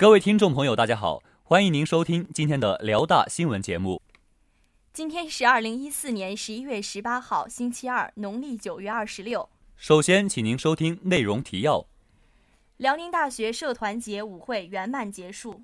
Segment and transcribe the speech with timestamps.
[0.00, 4.00] 各位听众朋友，大家好，欢迎您收听今天的辽大新闻节目。
[4.92, 9.48] 今天是二零一四年十一月十八号，星期二，农历九月二十六。
[9.76, 11.84] 首先，请您收听内容提要：
[12.76, 15.62] 辽宁大学社团节舞会圆满结束；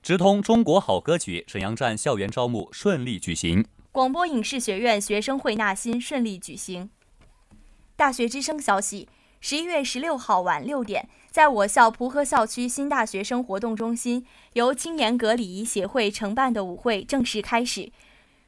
[0.00, 6.90] 直通中国好歌曲沈阳站校园招募顺利举行；广播影视学院学生会纳新顺利举行。
[7.96, 9.08] 大学之声消息。
[9.40, 17.92] 十一月十六号晚六点，在我校蒲河校区新大学生活动中心，由青年阁礼仪协会承办的舞会正式开始。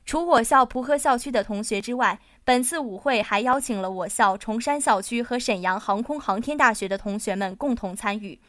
[0.04, 8.40] 除我校蒲河校区的同学之外，本次舞会还邀请了我校崇山校区和沈阳航空航天大学的同学们共同参与。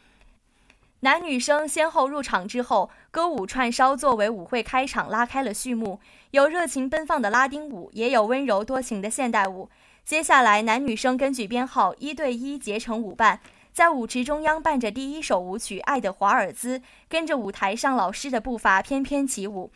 [1.00, 6.00] 男女生先后入场之后，歌舞串烧作为舞会开场拉开了序幕，
[6.32, 9.68] 有热情奔放的拉丁舞，也有温柔多情的现代舞。
[10.04, 13.38] 接下来，男女生根据编号一对一结成舞伴，
[13.72, 16.78] 在舞池中央伴着第一首舞曲《爱的华尔兹》，
[17.08, 19.70] 跟着舞台上老师的步伐翩翩起舞。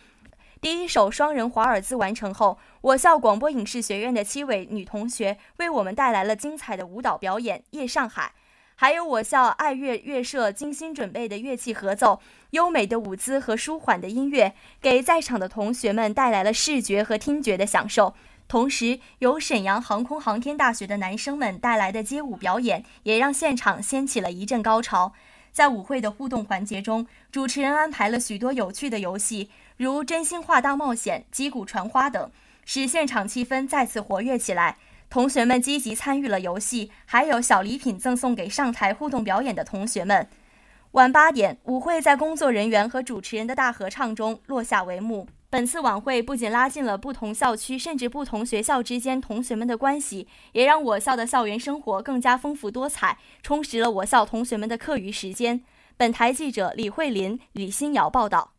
[0.61, 8.33] 第一首双人华尔兹完成后，我校广播影视学院的七位女同学为我们带来了精彩的舞蹈表演《夜上海》，
[8.75, 18.15] 还有我校爱乐乐社精心准备的乐器合奏、优美的舞姿和舒缓的音乐，给在场的同学们带来了视觉和听觉的享受。
[18.49, 25.13] 同时，由沈阳航空航天大学的男生们带来的街舞表演，也让现场掀起了一阵高潮。
[25.51, 32.31] 在舞会的互动环节中，主持人安排了许多有趣的游戏，如真心话大冒险、击鼓传花等，
[32.65, 34.77] 使现场气氛再次活跃起来。
[35.09, 40.29] 同学们积极参与了游戏，还有小礼品赠送给上台互动表演的同学们。
[40.93, 45.27] 晚八点，舞会在工作人员和主持人的大合唱中落下帷幕。
[45.57, 55.65] 本次晚会不仅拉近了不同校区甚至不同学校之间同学们的关系，也让我校的校园生活更加丰富多彩，充实了我校同学们的课余时间。
[55.97, 58.53] 本台记者李慧林、李新瑶报道。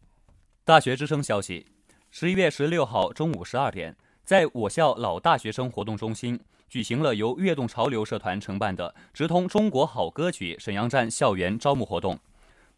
[0.65, 1.67] 大学之声消息：
[2.09, 12.17] 十一月十六号中午十二点，在我校老大学生活动中心举行了由悦动潮流社团承办的“直通中国好歌曲”沈阳站校园招募活动。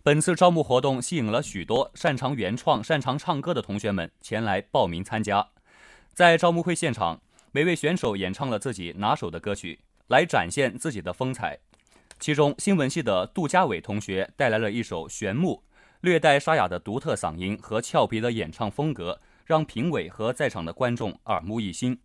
[0.10, 5.48] 本次招募活动吸引了许多擅长原创、擅长唱歌的同学们前来报名参加。
[6.16, 7.22] 在招募会现场，
[7.52, 11.60] 每位选手演唱了自己拿手的歌曲，来展现自己的风采。
[12.20, 15.62] 其中，新闻系的杜家伟同学带来了一首《玄木》，
[16.02, 21.96] 略带沙哑的独特嗓音和俏皮的演唱风格，让评委和在场的观众耳目一新。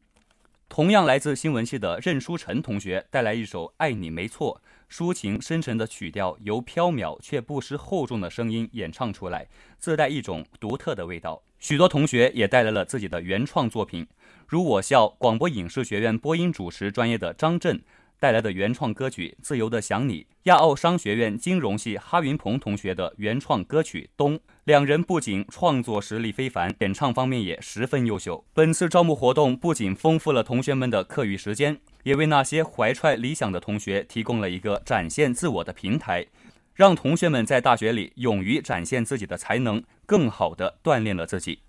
[0.69, 4.61] 同样来自新闻系的任书晨同学带来一首《爱你没错》。
[4.91, 9.49] 抒情深沉的曲调由飘渺却不失厚重的声音演唱出来，
[9.79, 11.43] 自带一种独特的味道。
[11.59, 14.07] 许多同学也带来了自己的原创作品，
[14.47, 17.83] 如我校广播影视学院播音主持专业的张震
[18.19, 24.39] 带来的原创歌曲《自由的想你》，亚奥商学院金融系哈云鹏同学的原创歌曲《冬》。
[24.65, 28.43] 两人不仅创作实力非凡，演唱方面也十分优秀。
[28.55, 31.79] 本次招募活动不仅丰富了同学们的课余时间。
[32.05, 36.27] 也为那些怀揣理想的同学提供了一个展现自我的平台，
[36.75, 41.61] 让同学们在大学里勇于展现自己的才能，更好地锻炼了自己。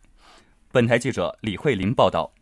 [0.74, 2.34] 本台记者李慧林报道。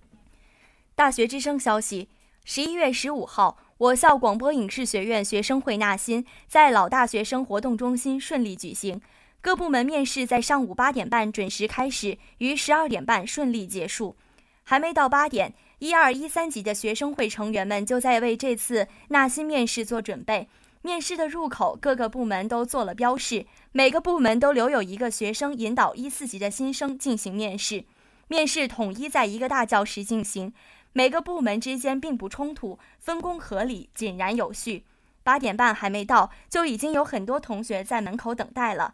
[0.95, 2.09] 大学之声消息：
[2.43, 9.01] 十一月十五号，我校广播影视学院学生会纳新在老大学生活动中心顺利举行，
[9.41, 14.15] 各部门面试在上午八点半准时开始，于十二点半顺利结束。
[14.63, 15.53] 还没到八点。
[15.79, 20.47] 一二一三级的学生会成员们就在为这次纳新面试做准备。
[20.81, 27.83] 面试的入口，各个部门都做了标示，每个部门都留有一个学生引导一四级的新生进行面试。
[28.29, 30.53] 面试统一在一个大教室进行，
[30.93, 34.85] 每个部门之间并不冲突，分工合理，井然有序。
[35.23, 38.93] 八点半还没到，就已经有很多同学在门口等待了。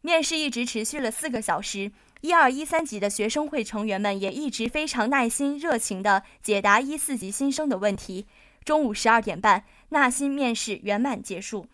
[0.00, 1.92] 面试一直持续了四个小时。
[2.22, 8.26] 一二一三级的学生会成员们也一直非常耐心、热情地解答一四级新生的问题。
[8.64, 11.66] 中午十二点半，纳新面试圆满结束。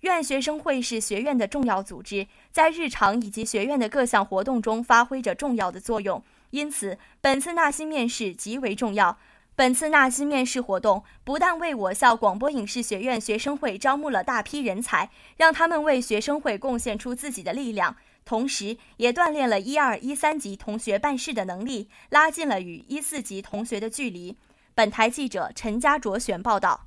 [0.00, 9.18] 院学生会是学院的重要组织，在日常以及学院的各项活动中发挥着重要的作用，因此本次纳新面试极为重要。
[9.54, 17.96] 本次纳新面试活动不但为我校广播影视学院学生会招募了大批人才，让他们为学生会贡献出自己的力量。
[18.24, 24.36] 同时，也锻炼了一二一三级同学办事的能力，拉近了与一四级同学的距离。
[24.74, 26.86] 本台记者陈家卓选报道。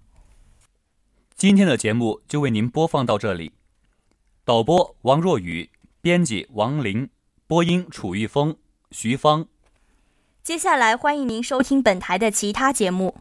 [1.35, 3.51] 今天的节目就为您播放到这里。
[4.45, 7.09] 导播王若雨，编辑王林，
[7.47, 8.55] 播音楚玉峰、
[8.91, 9.47] 徐芳。
[10.43, 13.15] 接下来，欢迎您收听本台的其他节目。